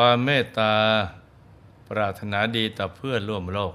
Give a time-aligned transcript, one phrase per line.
[0.00, 0.74] ความเมตตา
[1.88, 3.74] ปรารถนาดีต่อเพื่อนร่วมโลก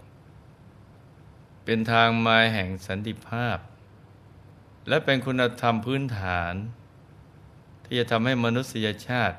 [1.63, 3.57] เป็นทางมาแห่งสันติภาพ
[4.87, 6.53] และเป็นคุณธรรมพื้นฐาน
[7.83, 9.37] ที่จะทำให้มนุษยชาติ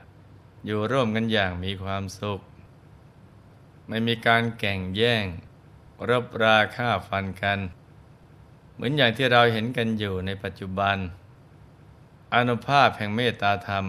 [0.64, 2.40] อยู่ร่วมกันอย่างมีความสุข
[3.88, 5.24] ไม่มีการแก่งแย่ง
[6.08, 7.58] รบราฆ่าฟันกัน
[8.74, 10.96] เหมือนอย่างที่เราเห็นกันอยู่ในปัจจุบัน
[12.34, 13.86] อนุภาพแห่งเมตตาธรรม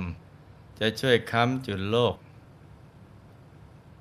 [0.80, 2.16] จะช่วยค้ำจุดโลก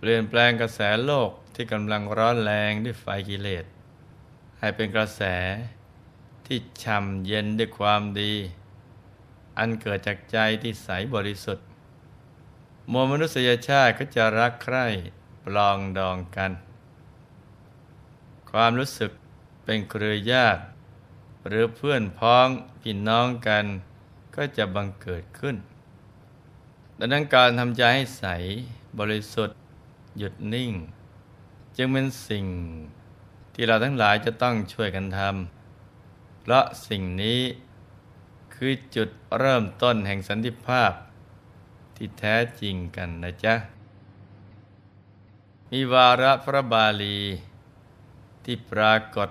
[0.05, 3.65] เปลี่ยนแปลงกระแสโลกที่กำลังร้อนแรงด้วยไฟกิเลส
[4.59, 5.23] ให้เป็นกระแส
[6.47, 8.33] ที่ช่ำเย็นด้วยความดี
[9.59, 11.67] อันเกิดจากใจที่ใสบริสุทธิ์
[12.93, 14.87] มวลมนุษยชาติก็จะรักใคร่
[15.45, 16.53] ปลองดองกัน
[18.51, 19.11] ความรู้สึก
[19.65, 20.63] เป็นเครือญาติ
[21.47, 22.49] หรือเพื่อนพ้อง
[22.81, 23.65] พี่น้องกัน
[24.37, 25.57] ก็จะบังเกิดขึ้น
[26.99, 28.25] ดังนั้นการทำใจให้ใส
[29.01, 29.57] บริสุทธิ์
[30.19, 30.73] หยุดนิ่ง
[31.77, 32.47] จึงเป็นสิ่ง
[33.55, 37.41] ที่เราทั้งหลายจะต้องช่วยกันทำเพราะสิ่งนี้
[38.55, 40.93] คือจุดเริ่มต้นแห่งสันติภาพ
[41.97, 43.55] ที่แท้จริงกันนะจ๊ะ
[45.71, 47.19] มีวาระพระบาลี
[48.45, 49.29] ที่ปรากฏ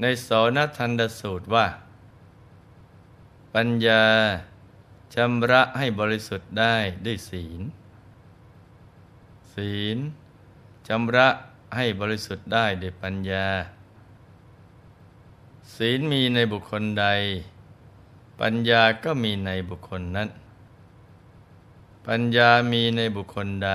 [0.00, 1.66] ในโสนทันดสูตรว่า
[3.54, 4.04] ปัญญา
[5.14, 7.60] ชำระให้บริสุทธิ์ได้ด้วยศีล
[9.54, 9.98] ศีล
[10.86, 11.28] ชำระ
[11.76, 13.46] ให้บริสุทธิ์ได้ด้วยปัญญา
[15.74, 17.06] ศีลมีในบุคคลใด
[18.40, 20.28] ปัญญาก็มีในบุคคลนั้น
[22.06, 23.70] ปัญญามีในบุคคลใด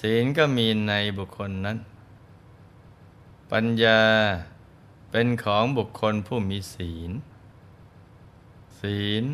[0.00, 1.78] ศีลก็มีในบุคคลนั้น
[3.52, 4.00] ปัญญา
[5.10, 7.10] เป็นของบุคคลผู้มีศีล
[8.80, 9.24] ศีล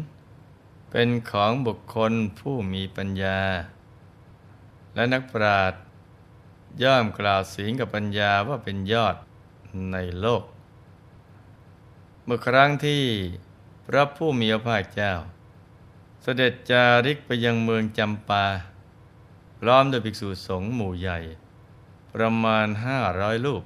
[0.91, 3.41] เป็นของบุคคลผู้มีปัญญา
[4.97, 5.81] และนักปราชญ์
[6.83, 9.17] ย่อมกล่าวศีลกับปัญญาว่าเป็นยอด
[9.93, 10.45] ในโลก
[12.25, 13.05] เมื่อครั้งที่
[13.87, 15.12] พระผู้มีพระภาคเจ้า
[16.23, 18.45] เสด็จจาริกไปยังเมืองจำปา
[19.61, 21.19] พร้อมด้วยภิกษุสงฆ์หมู่ใหญ่
[22.15, 23.65] ประมาณห้าร้อยรูป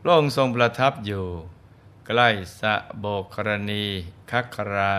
[0.00, 1.26] พระองค์ทรงประทับอยู่
[2.06, 2.28] ใกล้
[2.60, 3.84] สะโบกรณี
[4.30, 4.94] คัครา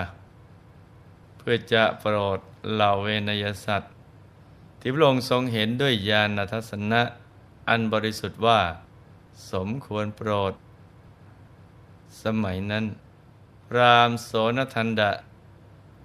[1.38, 2.40] เพื่อจะโปรด
[2.74, 3.95] เหล่าเวนยสัตว์
[4.88, 7.02] ที่พระองค์ทรงเห็นด้วยญาณทัศนะ
[7.70, 8.62] อันบริสุทธิ์ว่า
[9.52, 10.54] สมควรโปรด
[12.24, 12.86] สมัยนั้น
[13.76, 15.12] รามโสนทันดะ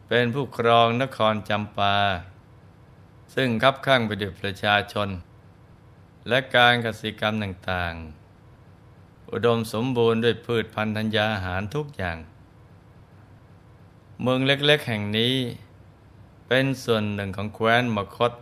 [0.08, 1.96] เป็นผู้ครองนครจำปา
[3.34, 5.08] ซึ่งคับข้างไปด้วยประชาชน
[6.28, 12.18] และการกสิกรรมต่างๆ อุดมสมบูรณ์ด้วยพืชพันธุ์ธัญญาหารทุกอย่าง
[14.22, 15.34] เมืองเล็กๆแห่งนี้
[16.48, 18.32] เป็นส่วนหนึ่งของแคว้นมคต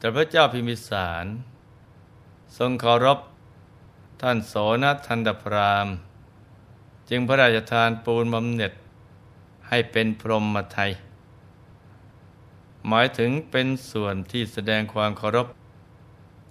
[0.00, 1.26] แต่พระเจ้าพิมิสาร
[2.58, 3.18] ทรงเคารพ
[4.20, 5.88] ท่านโสนทันดพราม
[7.08, 8.72] จึงพระราชทานปูนบำเหน็จ
[9.68, 10.90] ให้เป็นพรหมไทย
[12.88, 15.48] หมายถึงเป็นส่วนที่แสดงความเคารพ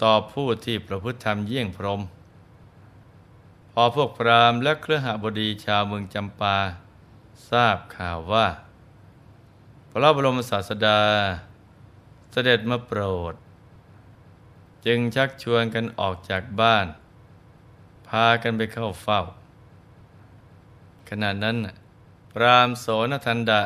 [0.01, 2.01] ต่อผู้ที่ประพฤติธรรมเยี่ยงพรหม
[3.71, 6.57] พอพวกพราหมและเครือหบดีชาวเมืองจำปา
[7.49, 8.47] ทราบข่าวว่า
[9.91, 10.99] พระบรมศาสดา
[12.31, 13.01] เสด็จมาโปร
[13.31, 13.33] ด
[14.85, 16.85] จึงชักชวนกันออกจากบ้าน
[18.07, 19.21] พากันไปเข้าเฝ้า
[21.09, 21.57] ขณะนั้น
[22.31, 23.61] พรามโสนทันดะ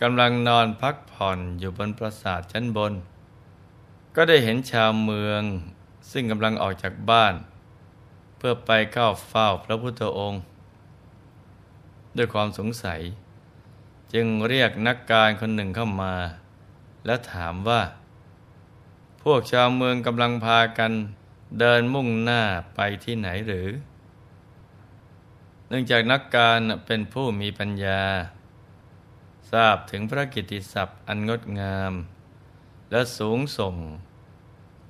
[0.00, 2.92] กำลังนอนพักผ่อนอยู่บนปราสาทชั้นบน
[4.16, 5.42] ก็ได้เห็นชาวเมือง
[6.10, 7.34] ซึ่งกำลังออกจากบ้าน
[8.36, 10.40] เพื่อไปเข้าเฝ้าพระพุทธองค์
[12.16, 13.00] ด้วยความสงสัย
[14.12, 16.14] จึงเรียกนักการคนหนึ่งเข้ามา
[17.08, 17.82] และถามว่า
[19.22, 20.92] พวกชาวเมืองกำลังพากัน
[21.60, 22.42] เดินมุ่งหน้า
[22.74, 23.68] ไปที่ไหนหรือ
[25.68, 28.02] เนื่องจากนักการเป็นผู้มีปัญญา
[29.50, 31.92] ทราบถึงพระกิติศัพท์อันงดงาม
[32.90, 33.76] และสูงส่ง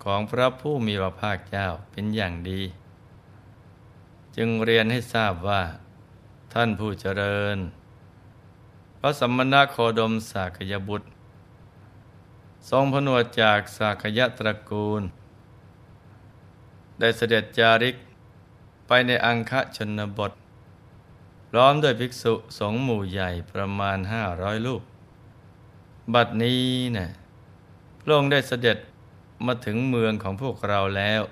[0.04, 2.60] ของพระผู้มีพระภาคเจ้าเป็นอย่างดี
[4.36, 5.62] จึงเรียนให้ทราบว่า
[6.52, 7.58] ท่านผู้เจริญ
[8.98, 11.08] พระสัมมณโคดมสากยบุตร
[12.70, 15.02] ทรงผนวดจากสากยะตระกูล
[16.98, 17.96] ได้เสด็จจาริก
[18.86, 20.32] ไปในอังคะชนบท
[21.48, 24.82] พร้อมด้วยภิกษุสงฆ์หมู่ใหญ่ประมาณห้าร้อยลูก
[26.14, 26.62] บัดนี้
[26.96, 27.08] นะ่ะ
[28.00, 28.78] พระองค์ได้เสด็จ
[29.46, 31.22] มาถึงเมืองของพวกเราแล้ว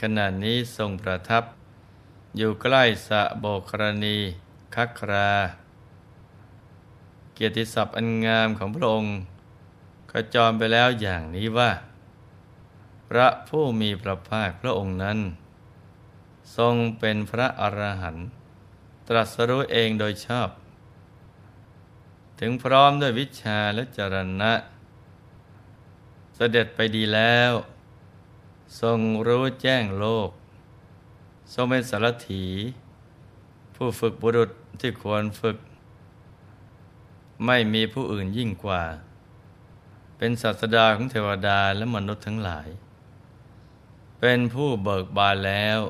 [0.00, 1.44] ขณะนี้ทรงประทับ
[2.36, 4.18] อยู่ใกล้สะโบกรณี
[4.74, 5.32] คัครา
[7.34, 9.12] เกียรติศัพท์อันงามของพระองค์
[10.10, 11.70] ขจรไปแล้วอย่างนี้ว่า
[13.08, 15.18] พระผู้มีพระภาคพระองค์นั้น
[16.56, 18.26] ทรงเป็นพระอรหันต์
[19.08, 20.48] ตรัสรู้เองโดยชอบ
[22.40, 24.52] ถึงพร้อมด้วยวิชาและจรณะ
[26.36, 27.52] เสด็จไปดีแล้ว
[28.80, 30.30] ทรงรู้แจ้งโลก
[31.54, 32.44] ทรงเป็นสารถี
[33.74, 34.50] ผู้ฝึกบุรุษ
[34.80, 35.56] ที่ควรฝึก
[37.46, 38.82] ไม่มีผู้อื่นยิ่งกว่า
[40.18, 42.68] เป็นศาสดาของเทวดาและมนุษย์ทั้งหลาย
[44.20, 45.80] เป็นผู้เบิกบานแล้ว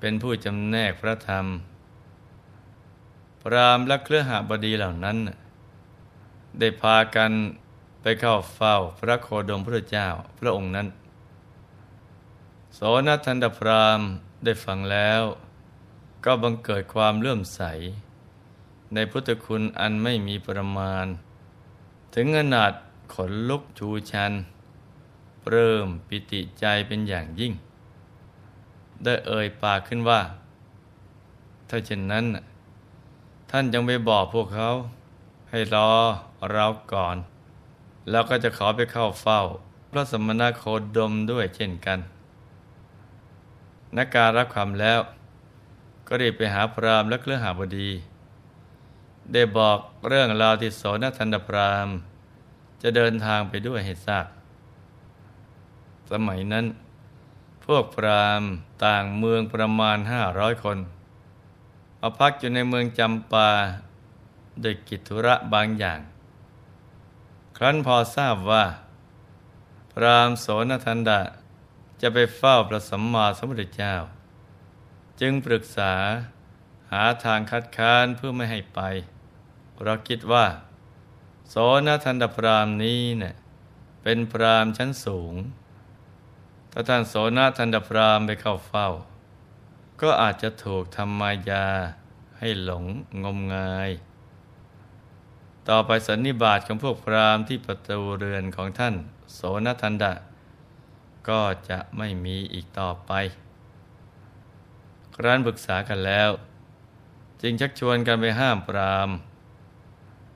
[0.00, 1.46] เป็นผู้จำแนกพระธรรม
[3.42, 5.16] พรามและเครือหาบดีเหล่านั้น
[6.58, 7.32] ได้พากัน
[8.02, 10.08] ไปเข้าเฝ้าพระโคดมพระเจ้า
[10.38, 10.88] พระองค์นั้น
[12.74, 14.00] โสนทันดพราม
[14.44, 15.22] ได้ฟังแล้ว
[16.24, 17.60] ก็บังเกิดความเลื่อมใส
[18.94, 21.06] ในพุทธคุณอันไม่มีประมาณ
[22.14, 22.72] ถึงขนาด
[23.14, 24.32] ขนลุกชูชัน
[25.50, 27.52] เริ่มปิติใจเป็นอย่างยิ่ง
[29.04, 30.20] ได้เอ่ยปากขึ้นว่า
[31.68, 32.24] ถ้าเช่นนั้น
[33.50, 34.70] ท่านยังไปบอกพวกเขา
[35.50, 35.90] ให้รอ
[36.50, 37.16] เราก่อน
[38.10, 39.40] แล้วก็จะขอไปเข้าเฝ้า
[39.90, 40.64] พระสมณโค
[40.96, 41.98] ดมด้วยเช่นกัน
[43.96, 45.00] นักการรับคำแล้ว
[46.06, 47.88] ก็รีบไปหาพรามและเครือหาบดี
[49.32, 49.78] ได้บอก
[50.08, 51.88] เรื่องราวที่โสนทันดพราม
[52.82, 54.26] จะเดินทางไปด้วยให้ทราบ
[56.10, 56.66] สมัยนั้น
[57.64, 58.42] พวกพราม
[58.84, 60.78] ต่างเมืองประมาณห้าร้อยคน
[62.00, 63.50] มาพักอยู่ในเมืองจำปา
[64.60, 66.00] โดยกิจธุระบางอย่าง
[67.56, 68.64] ครั้นพอทราบว่า
[69.92, 71.20] พรามโสนทันดะ
[72.00, 73.94] จะไปเฝ้าพระสัมมาสัมพุทธเจ้า
[75.20, 78.80] จึงปรึกษาาทางคัดค้านเพื่อไม่ให้ไป
[79.84, 80.46] เราคิดว่า
[81.50, 81.54] โส
[81.86, 83.34] นทันดพรามนี้เนะ่ย
[84.02, 85.34] เป็นพรามชั้นสูง
[86.72, 88.88] ถ้าท่านโสนทันดพรามไปเข้าเฝ้า
[90.00, 91.66] ก็อาจจะถูกทำมายา
[92.38, 92.84] ให้หลง
[93.24, 93.90] งมงาย
[95.68, 98.94] ต่อไปสันนิบาตของพวกพรามที่ประตูเรือนของท่าน
[99.34, 100.12] โสนทันดะ
[101.28, 103.12] ก็จะไม่มีอีกต่อไป
[105.14, 106.30] ครั้นปรึกษากันแล้ว
[107.46, 109.10] จึงชักชวนกันไปห้ามปราม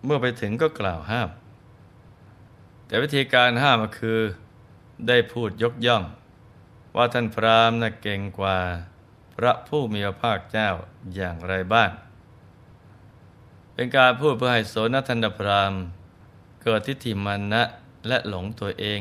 [0.05, 1.29] เมื่อไปถึงก็กล่าวห้าม
[2.87, 4.19] แต่วิธีการห้ามก็คือ
[5.09, 6.03] ได้พูดยกย่อง
[6.97, 8.59] ว่าท่านพรามน่ะเก่งกว่า
[9.37, 10.69] พระผู้มีพระภาคเจ้า
[11.15, 11.91] อย่างไรบ้าง
[13.75, 15.73] เป็นการพูดเพื่อให้โสนทันดพราม
[16.63, 17.63] เกิดทิฏฐิมันนะ
[18.09, 19.01] และหลงตัวเอง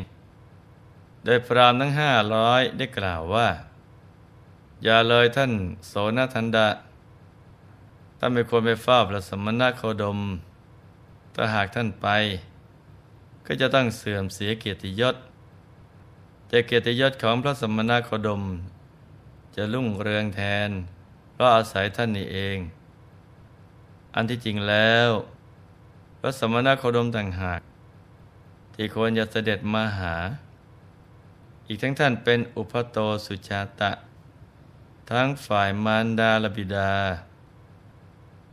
[1.24, 3.48] โดยพรามทั้งห้าร้อยได้กล่าวว่า
[4.84, 5.51] อย่าเลยท่าน
[5.88, 6.67] โสนทันดะ
[8.19, 10.19] ท่านไม่ควรไปเฝ้าพระสมณโคดม
[11.36, 12.07] ถ้าหากท่านไป
[13.45, 15.15] ก็จะต้องเสื่อมเสียเกียรติยศ
[16.47, 18.43] แต่เกียรติยศของพระสมณโคดม
[19.55, 20.69] จะรุ่งเรืองแทน
[21.33, 22.57] เพราะอาศัยท่านนี่เอง
[24.15, 25.09] อันที่จริงแล้ว
[26.19, 27.62] พระสมณโคดมต่างหาก
[28.74, 30.15] ที่ควรจะเสด็จมาหา
[31.67, 33.91] อีกทั้งท่านเป็นอุปโตสุชาตะ
[35.12, 36.91] ทั้งฝ่ายมารดาลบิดา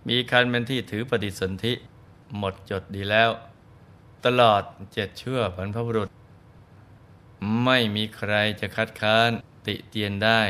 [0.09, 1.73] มีคันเป็นที่ถือปฏิสนธิ
[2.39, 3.31] หมดจดดีแล้ว
[4.25, 6.09] ตลอดเจ็ดเชื่อบรรพบุรุษ
[7.65, 9.31] ไม่มีใครจะคัดค้าน
[9.67, 10.41] ติเตียนได้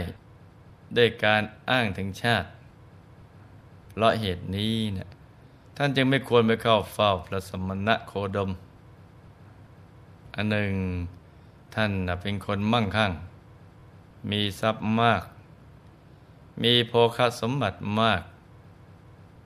[0.96, 2.48] ด้วยการอ้างถึงชาติ
[3.90, 5.08] เพราะเหตุนี้เนะี่ย
[5.76, 8.50] ท่านจึงไม่ควรไปเข้าเฝ้าพระสมณะโคดม
[10.34, 10.72] อันหนึ่ง
[11.74, 11.92] ท่าน
[12.22, 13.12] เป็นคนมั่งคั่ง
[14.30, 15.22] มีทรัพย์มาก
[16.62, 18.22] มีโภคสมบัติมาก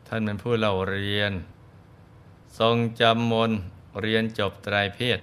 [0.08, 1.32] ท่านเป็นผู้เล่าเรียน
[2.58, 3.50] ทรงจำมน
[4.00, 5.18] เรียนจบตรายเพศ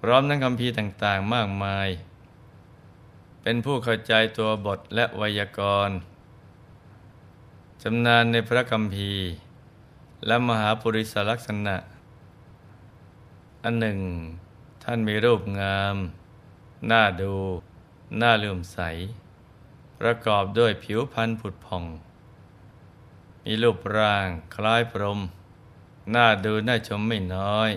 [0.00, 1.88] พร้อมทั้งคำพีต่างๆมากมาย
[3.42, 5.96] เป็นผู้เข้าใจตัวบทและไวยากรณ์
[7.82, 9.12] ชำนาญในพระคำพี
[10.26, 11.76] และมหาปุริสลักษณะ
[13.62, 13.98] อันหนึ่ง
[14.84, 15.96] ท่านมีรูปงาม
[16.90, 17.34] น่าดู
[18.20, 18.78] น่าเลื่อมใส
[20.00, 21.84] ประกอบด้วยผิวพรรณผุดผ่อง
[23.44, 25.20] มีรูปร่างคล้ายพรหม
[26.14, 27.70] น่าดูน่าชมไม่น้อย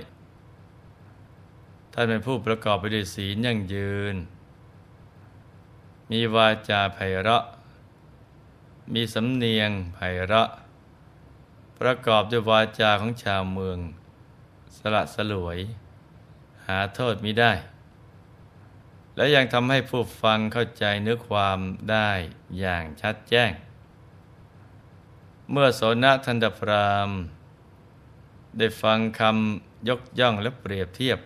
[1.92, 4.16] ท่านเป็นผู้ประกอบไปด้วยศีลยั่งยืน
[6.12, 7.44] มีวาจาไพเราะ
[8.94, 10.50] มีสำเนียงไพเราะ
[11.80, 13.80] ประกอบด้วยวาจาของชาวเมือง
[14.78, 15.60] สละสลวย
[16.66, 17.54] หาโทษมิได้
[19.16, 21.60] และยังทำให้ผู้ฟังเข้าใจเนื้อความ
[21.92, 22.12] ได้
[22.60, 23.52] อย่างชัดแจ้ง
[25.52, 27.10] เมื่อโสนทันดพราม
[28.58, 31.20] ได้ฟังคำยกย่องและเปรียบเทียบ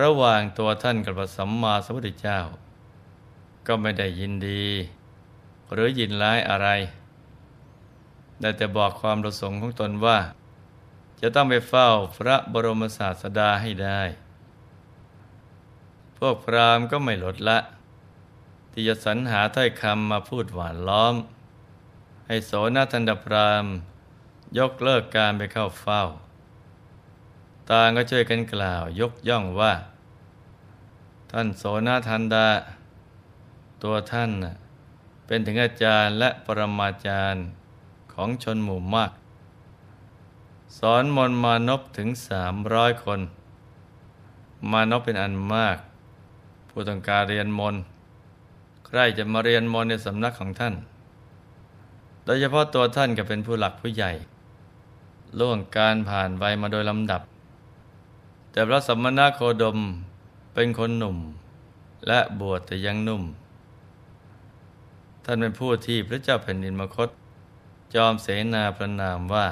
[0.00, 2.40] ระหว่างตัวท่านกับพระสัมมาสัมพุทธเจ้า
[3.66, 4.66] ก็ไม่ได้ยินดี
[5.72, 6.68] หรือยินร้ายอะไร
[8.40, 10.18] ได้แต่บอกความประสงค์ของตนว่า
[11.20, 14.00] จะต้องไปเฝ้าพระบรมศาสดาให้ได้
[16.18, 17.58] พวกพราหมณ์ก็ไม่ลดละ
[18.72, 21.14] ที่จะสรรหาถ้อยคำมาพูดหวานล้อม
[22.26, 23.64] ให้โสนทันดพราหม
[24.58, 26.02] ยกเลิกการไปเข้าเฝ้า
[27.70, 29.72] ต่างก็ช่วยกันกล่าวยกย่องว่า
[31.30, 32.48] ท่านโสนทันดา
[33.82, 34.30] ตัวท่าน
[35.26, 37.42] เป็นถึงอาจารย์และปรมาจารย์
[38.12, 39.12] ของชนหมู่มาก
[40.78, 43.20] สอนมนมานพถึงสามร้อยคน
[44.70, 45.76] มานพเป็นอันมาก
[46.68, 47.74] ผู้ต้องการเรียนมน
[48.86, 50.74] ใครจะมาเรียนมนในสำนักของท่าน
[52.26, 54.12] โดยเฉพาะตัวท่านก็เป็นผู้หลักผู้ใหญ่
[55.38, 57.22] ล่วงการผ่านไปมาโดยลำดับ
[58.50, 59.78] แต่พระสมณโคดม
[60.54, 61.18] เป็นคนหนุ่ม
[62.06, 63.22] และบวชแต่ยังนุ่ม
[65.24, 67.08] ท่านเป็นผู้ที่พระเจ้าแผ่นดินมคต
[67.94, 69.46] จอมเสนาประนามว่า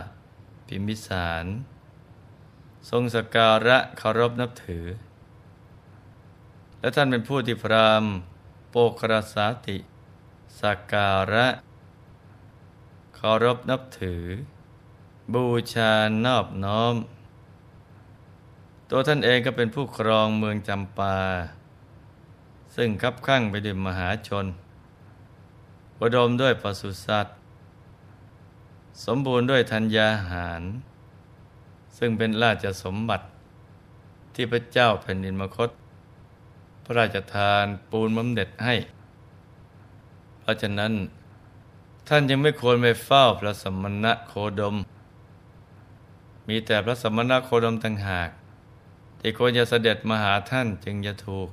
[0.66, 1.44] พิมพิสาร
[2.88, 4.84] ทรงสการะเคารพนับถือ
[6.80, 8.04] และท่านเป็นผู้ที่พราม
[8.70, 9.78] โปกรสาติ
[10.60, 14.24] สักการะารพนับถือ
[15.34, 15.92] บูชา
[16.24, 16.94] นอบน้อม
[18.90, 21.16] ตัวท่านเองก็เป็นผู้ครองเมืองจำปา
[22.76, 24.46] ซึ่งคับข้างไปด้วยมหาชน
[26.00, 27.36] อุดมด้วยปศุสัตว์
[29.04, 30.62] สมบูรณ์ด้วยธัญญาหาร
[31.98, 33.26] ซึ่งเป็นราชสมบัติ
[34.34, 35.70] ที่พระเจ้าแผ่นดินมคต
[36.84, 38.74] พระราชทานปูนบำเหน็จให้
[40.40, 40.92] เพราะฉะนั้น
[42.08, 44.76] ท่านยังไม่ควรไปเฝ้าพระสมณะโคดม
[46.48, 48.30] มีแต่พระสมณะโคดมต่างหาก
[49.20, 51.48] ที่ควรจะเสด็จมาหาท่านจึงจะถูก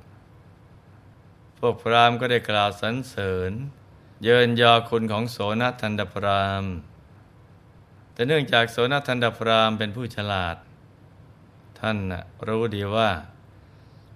[1.58, 3.52] พวกพราหมณ์ก็ได้กล่าวสรรเสริญ
[4.24, 6.72] เยินยอคุณของโสนทันดพราหมณ์
[8.12, 10.56] แต่เนื่องจากโสนทันดพรามเป็นผู้ฉลาด
[11.78, 11.98] ท่าน
[12.46, 13.10] รู้ดีว่า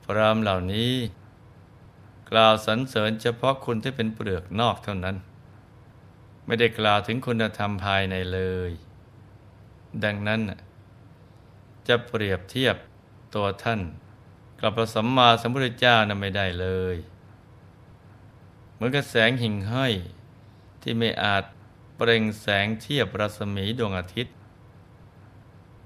[0.04, 0.92] พรามเหล่านี้
[2.30, 5.16] กล่าวสรรเสริญเฉพาะคุณที่เป็นเปลือกนอกเท่านั้น
[6.46, 8.70] ไม่ได้กล่าวถึงคุณธรรมภายในเลย
[10.04, 10.40] ดังนั้น
[11.88, 12.76] จะเปรียบเทียบ
[13.34, 13.80] ตัวท่าน
[14.60, 16.96] กับพระสัมมาสัมพุทธเจ้านั้นไม่ได้เลย
[18.74, 19.92] เหมือนกับแสงหิ่งห้อย
[20.82, 21.44] ที่ไม่อาจ
[21.96, 24.34] เปล่งแสงเทียบรัศมีดวงอาทิตย์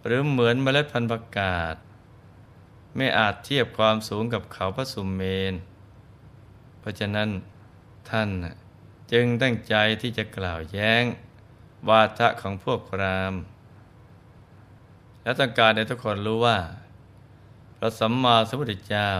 [0.05, 1.75] หรือเหมือนเมล็ดพันธุ์ประกาศ
[2.97, 5.55] ไม่อาจเทียบความสูงกับเขาพระสุมเมน
[6.81, 7.29] เพราะฉะนั้น
[8.11, 8.29] ท่าน
[9.13, 11.05] จึงตั้งใจที่จะกล่าวแย้ง
[11.89, 13.35] วาทะของพวกพราม
[15.23, 16.59] และต้องการให้ทุกคนรู้ว่า
[17.77, 19.11] พระสัมมาสัมพุทธเจ้า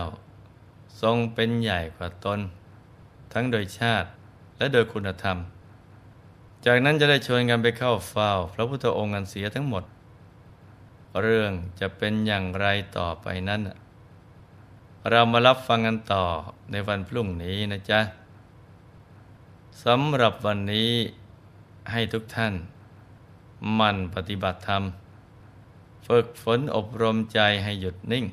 [1.01, 2.39] ทรงเป็นใหญ่กว่าตน
[3.33, 4.09] ทั้งโดยชาติ
[4.57, 5.37] และโดยคุณธรรม
[6.65, 9.83] จากนั้นจะได้ชวนกันไปเข้าเฝ้า พระพุทธองค์กันเสียทั้งหมด
[11.21, 12.67] เรื่องจะเป็นอย่างไร
[12.97, 13.61] ต่อไปนั้น
[15.09, 16.23] เรามารับฟังกันต่อ
[16.71, 17.99] ในวันพรุ่งนี้นะจ๊ะ
[19.83, 20.91] สำหรับวันนี้
[21.91, 22.53] ให้ทุกท่าน
[23.79, 24.83] มันปฏิบัติธรรม
[26.07, 28.25] ฝึกฝนอบรมใจให้หยุดนิ่ง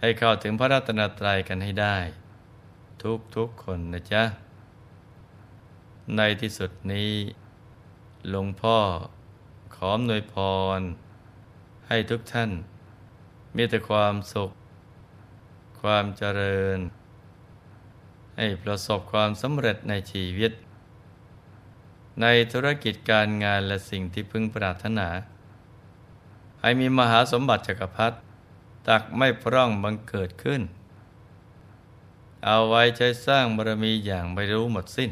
[0.00, 1.96] ให้เข้าถึงพระรัตนตรัยกันให้ได้
[3.34, 4.22] ทุกๆคนนะจ๊ะ
[6.16, 7.12] ในที่สุดนี้
[8.30, 8.78] หลวงพ่อ
[9.74, 10.34] ขออำนวยพ
[10.78, 10.80] ร
[11.88, 12.50] ให้ทุกท่าน
[13.56, 14.50] มีแต่ความสุข
[15.80, 16.78] ความเจริญ
[18.38, 20.52] ให้ประสบความสำเร็จในชีวิต
[22.22, 25.08] ในธุรกิจการงานและสิ่งที่พึงปรารถนา
[26.60, 28.16] ให้มีมหาสมบัติจักรพรรดิ
[28.88, 30.62] ตักไม่พร่องบังเกิดขึ้น
[32.44, 35.10] เอาไว้ใช้สร้างบารมีอย่างไม่รู้หมดสิ้น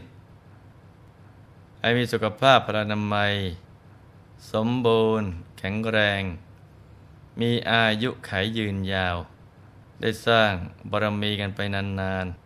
[1.80, 3.35] ให้มีสุขภาพพลานามัย
[4.52, 5.28] สมบูรณ์
[5.59, 6.23] แข็งแรง
[7.40, 9.16] มีอายุขายยืนยาว
[10.00, 10.52] ได้สร้าง
[10.90, 12.46] บารมีกันไปนานๆ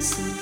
[0.00, 0.39] see.